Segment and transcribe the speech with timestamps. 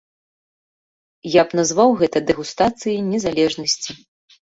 [1.35, 3.91] Я б назваў гэта дэгустацыяй незалежнасці.